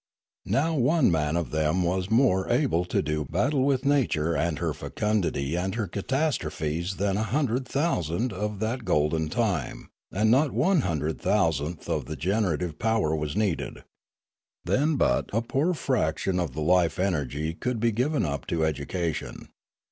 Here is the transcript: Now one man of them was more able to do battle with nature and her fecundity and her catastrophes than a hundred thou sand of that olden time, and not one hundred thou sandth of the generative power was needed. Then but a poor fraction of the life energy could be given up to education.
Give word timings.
Now 0.47 0.73
one 0.73 1.11
man 1.11 1.37
of 1.37 1.51
them 1.51 1.83
was 1.83 2.09
more 2.09 2.49
able 2.49 2.85
to 2.85 3.03
do 3.03 3.23
battle 3.23 3.63
with 3.63 3.85
nature 3.85 4.35
and 4.35 4.57
her 4.57 4.73
fecundity 4.73 5.55
and 5.55 5.75
her 5.75 5.85
catastrophes 5.87 6.95
than 6.95 7.17
a 7.17 7.21
hundred 7.21 7.65
thou 7.65 8.01
sand 8.01 8.33
of 8.33 8.59
that 8.61 8.89
olden 8.89 9.29
time, 9.29 9.91
and 10.11 10.31
not 10.31 10.53
one 10.53 10.81
hundred 10.81 11.19
thou 11.19 11.51
sandth 11.51 11.87
of 11.87 12.05
the 12.05 12.15
generative 12.15 12.79
power 12.79 13.15
was 13.15 13.35
needed. 13.35 13.83
Then 14.65 14.95
but 14.95 15.29
a 15.33 15.43
poor 15.43 15.75
fraction 15.75 16.39
of 16.39 16.53
the 16.55 16.61
life 16.61 16.97
energy 16.97 17.53
could 17.53 17.79
be 17.79 17.91
given 17.91 18.25
up 18.25 18.47
to 18.47 18.65
education. 18.65 19.49